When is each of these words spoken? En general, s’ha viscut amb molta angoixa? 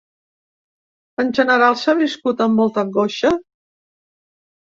En 1.23 1.29
general, 1.39 1.77
s’ha 1.81 1.95
viscut 1.99 2.41
amb 2.45 2.57
molta 2.61 2.81
angoixa? 2.87 3.33